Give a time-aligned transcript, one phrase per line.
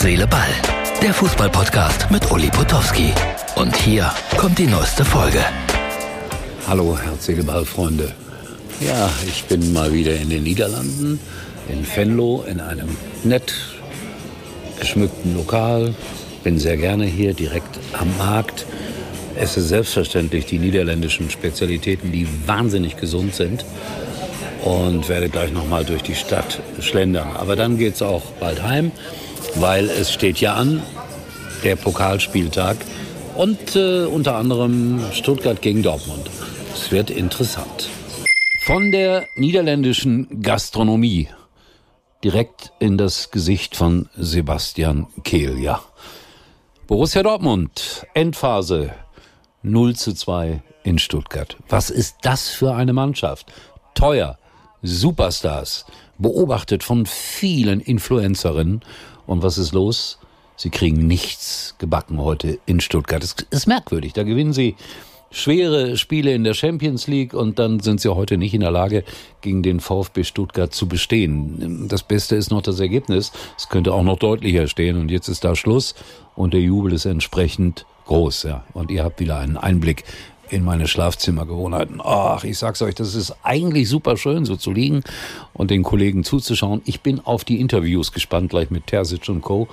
[0.00, 0.48] Herz, Seele, Ball.
[1.02, 3.12] Der Fußballpodcast mit Uli Potowski.
[3.56, 5.44] Und hier kommt die neueste Folge.
[6.66, 8.10] Hallo, Herz, Seele, Ball, Freunde.
[8.80, 11.20] Ja, ich bin mal wieder in den Niederlanden,
[11.68, 13.52] in Venlo, in einem nett
[14.78, 15.94] geschmückten Lokal.
[16.44, 18.64] Bin sehr gerne hier, direkt am Markt.
[19.38, 23.66] Esse selbstverständlich die niederländischen Spezialitäten, die wahnsinnig gesund sind
[24.64, 27.36] und werde gleich noch mal durch die Stadt schlendern.
[27.36, 28.92] Aber dann geht es auch bald heim,
[29.56, 30.82] weil es steht ja an,
[31.64, 32.76] der Pokalspieltag
[33.36, 36.30] und äh, unter anderem Stuttgart gegen Dortmund.
[36.74, 37.88] Es wird interessant.
[38.64, 41.28] Von der niederländischen Gastronomie
[42.22, 45.80] direkt in das Gesicht von Sebastian Kehl, ja.
[46.86, 48.92] Borussia Dortmund, Endphase
[49.62, 51.56] 0 zu 2 in Stuttgart.
[51.68, 53.46] Was ist das für eine Mannschaft?
[53.94, 54.38] Teuer,
[54.82, 55.86] Superstars,
[56.18, 58.82] beobachtet von vielen Influencerinnen.
[59.26, 60.18] Und was ist los?
[60.56, 63.22] Sie kriegen nichts gebacken heute in Stuttgart.
[63.22, 64.12] Es ist merkwürdig.
[64.12, 64.76] Da gewinnen sie
[65.30, 69.04] schwere Spiele in der Champions League und dann sind sie heute nicht in der Lage,
[69.40, 71.88] gegen den VfB Stuttgart zu bestehen.
[71.88, 73.32] Das Beste ist noch das Ergebnis.
[73.56, 75.94] Es könnte auch noch deutlicher stehen und jetzt ist da Schluss
[76.34, 78.64] und der Jubel ist entsprechend groß, ja.
[78.72, 80.04] Und ihr habt wieder einen Einblick
[80.50, 82.00] in meine Schlafzimmergewohnheiten.
[82.02, 85.02] Ach, ich sag's euch, das ist eigentlich super schön, so zu liegen
[85.52, 86.82] und den Kollegen zuzuschauen.
[86.84, 89.68] Ich bin auf die Interviews gespannt, gleich mit Terzic und Co.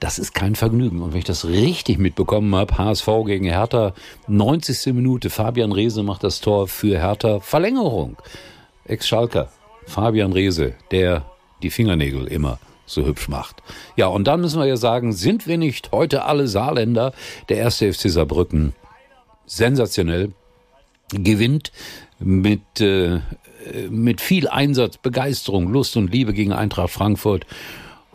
[0.00, 1.00] Das ist kein Vergnügen.
[1.00, 3.94] Und wenn ich das richtig mitbekommen habe, HSV gegen Hertha,
[4.26, 4.92] 90.
[4.92, 8.16] Minute, Fabian Reese macht das Tor für Hertha, Verlängerung.
[8.84, 9.50] Ex-Schalker,
[9.86, 11.24] Fabian Reese, der
[11.62, 13.62] die Fingernägel immer so hübsch macht.
[13.96, 17.12] Ja, und dann müssen wir ja sagen, sind wir nicht heute alle Saarländer?
[17.48, 18.74] Der erste FC Saarbrücken
[19.46, 20.32] sensationell,
[21.12, 21.72] gewinnt
[22.18, 23.20] mit, äh,
[23.90, 27.46] mit viel Einsatz, Begeisterung, Lust und Liebe gegen Eintracht Frankfurt.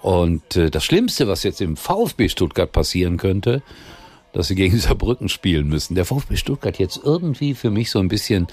[0.01, 3.61] Und äh, das Schlimmste, was jetzt im VfB Stuttgart passieren könnte,
[4.33, 5.95] dass sie gegen Saarbrücken spielen müssen.
[5.95, 8.47] Der VfB Stuttgart jetzt irgendwie für mich so ein bisschen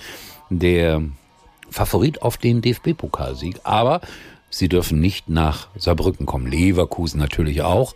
[0.50, 1.02] der
[1.70, 3.60] Favorit auf den DFB-Pokalsieg.
[3.64, 4.00] Aber
[4.50, 6.46] sie dürfen nicht nach Saarbrücken kommen.
[6.46, 7.94] Leverkusen natürlich auch.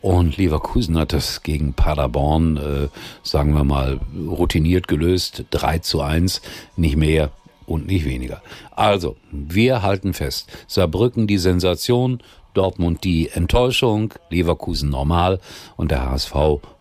[0.00, 2.88] Und Leverkusen hat das gegen Paderborn, äh,
[3.22, 5.44] sagen wir mal, routiniert gelöst.
[5.50, 6.42] 3 zu 1,
[6.76, 7.30] nicht mehr
[7.66, 8.42] und nicht weniger.
[8.70, 10.50] Also, wir halten fest.
[10.66, 12.22] Saarbrücken die Sensation,
[12.54, 15.40] Dortmund die Enttäuschung, Leverkusen normal
[15.76, 16.34] und der HSV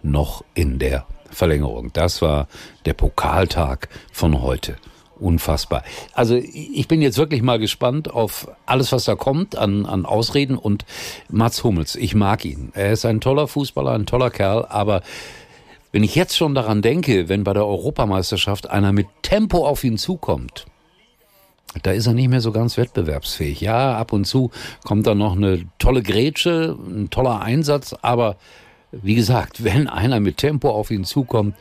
[0.04, 1.92] noch in der Verlängerung.
[1.94, 2.48] Das war
[2.86, 4.78] der Pokaltag von heute
[5.20, 5.84] unfassbar.
[6.14, 10.58] Also ich bin jetzt wirklich mal gespannt auf alles, was da kommt an, an Ausreden
[10.58, 10.86] und
[11.30, 11.96] Mats Hummels.
[11.96, 12.72] Ich mag ihn.
[12.74, 15.02] Er ist ein toller Fußballer, ein toller Kerl, aber
[15.92, 19.98] wenn ich jetzt schon daran denke, wenn bei der Europameisterschaft einer mit Tempo auf ihn
[19.98, 20.66] zukommt,
[21.84, 23.62] da ist er nicht mehr so ganz wettbewerbsfähig.
[23.62, 24.52] Ja, ab und zu
[24.84, 28.38] kommt da noch eine tolle Grätsche, ein toller Einsatz, aber
[28.92, 31.56] wie gesagt, wenn einer mit Tempo auf ihn zukommt,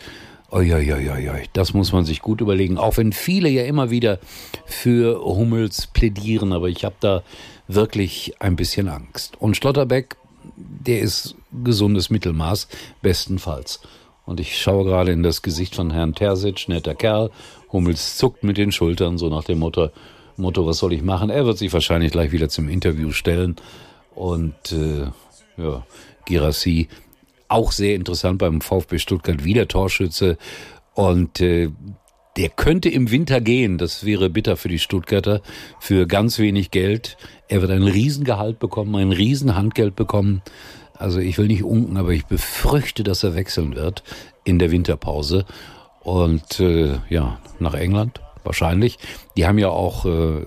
[0.54, 2.78] Uiuiuiui, das muss man sich gut überlegen.
[2.78, 4.20] Auch wenn viele ja immer wieder
[4.66, 7.24] für Hummels plädieren, aber ich habe da
[7.66, 9.34] wirklich ein bisschen Angst.
[9.40, 10.16] Und Schlotterbeck,
[10.56, 11.34] der ist
[11.64, 12.68] gesundes Mittelmaß,
[13.02, 13.80] bestenfalls.
[14.26, 17.30] Und ich schaue gerade in das Gesicht von Herrn Terzic, netter Kerl.
[17.72, 19.90] Hummels zuckt mit den Schultern, so nach dem Motto,
[20.36, 21.30] Motto, was soll ich machen?
[21.30, 23.56] Er wird sich wahrscheinlich gleich wieder zum Interview stellen.
[24.14, 25.06] Und äh,
[25.60, 25.84] ja,
[26.26, 26.88] Girassi
[27.48, 30.36] auch sehr interessant beim VfB Stuttgart, wieder Torschütze.
[30.94, 31.70] Und äh,
[32.36, 33.78] der könnte im Winter gehen.
[33.78, 35.40] Das wäre bitter für die Stuttgarter.
[35.80, 37.16] Für ganz wenig Geld.
[37.48, 40.42] Er wird ein Riesengehalt bekommen, ein Riesenhandgeld bekommen.
[40.96, 44.02] Also ich will nicht unken, aber ich befürchte, dass er wechseln wird
[44.44, 45.44] in der Winterpause.
[46.00, 48.98] Und äh, ja, nach England wahrscheinlich.
[49.36, 50.42] Die haben ja auch äh,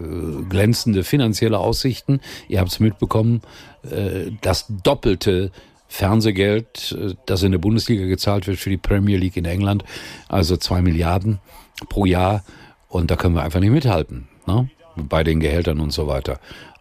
[0.47, 2.21] glänzende finanzielle Aussichten.
[2.47, 3.41] Ihr habt es mitbekommen,
[3.83, 5.51] äh, das Doppelte
[5.87, 9.83] Fernsehgeld, äh, das in der Bundesliga gezahlt wird für die Premier League in England,
[10.27, 11.39] also zwei Milliarden
[11.89, 12.43] pro Jahr.
[12.89, 14.69] Und da können wir einfach nicht mithalten, ne?
[14.95, 16.39] bei den Gehältern und so weiter.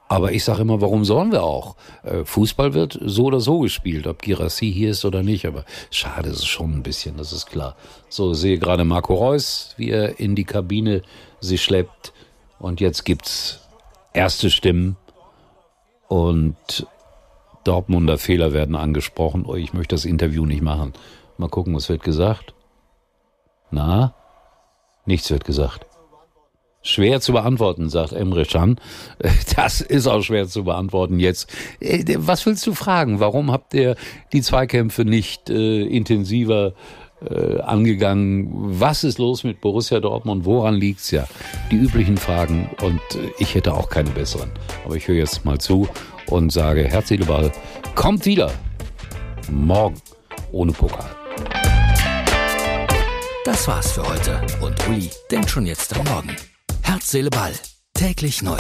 [0.09, 1.75] Aber ich sage immer, warum sollen wir auch?
[2.05, 5.47] Äh, Fußball wird so oder so gespielt, ob Girassi hier ist oder nicht.
[5.47, 7.77] Aber schade ist es schon ein bisschen, das ist klar.
[8.09, 11.03] So sehe gerade Marco Reus, wie er in die Kabine
[11.41, 12.13] sich schleppt.
[12.61, 13.61] Und jetzt gibt's
[14.13, 14.97] erste Stimmen.
[16.07, 16.87] Und
[17.67, 19.45] Dortmunder Fehler werden angesprochen.
[19.47, 20.93] Oh, ich möchte das Interview nicht machen.
[21.39, 22.55] Mal gucken, was wird gesagt.
[23.71, 24.15] Na?
[25.05, 25.87] Nichts wird gesagt.
[26.83, 28.81] Schwer zu beantworten, sagt Emre Can.
[29.57, 31.53] Das ist auch schwer zu beantworten jetzt.
[31.81, 33.19] Äh, was willst du fragen?
[33.19, 33.97] Warum habt ihr
[34.33, 36.75] die Zweikämpfe nicht äh, intensiver
[37.25, 38.49] äh, angegangen.
[38.53, 40.45] Was ist los mit Borussia Dortmund?
[40.45, 41.27] Woran liegt's ja?
[41.71, 44.51] Die üblichen Fragen und äh, ich hätte auch keine besseren.
[44.85, 45.89] Aber ich höre jetzt mal zu
[46.29, 47.53] und sage Herz, Seele, Ball
[47.95, 48.51] kommt wieder.
[49.51, 49.97] Morgen
[50.53, 51.11] ohne Pokal.
[53.45, 56.37] Das war's für heute und Uli denkt schon jetzt am Morgen.
[56.83, 57.53] Herz, Seele, Ball.
[57.95, 58.59] Täglich neu.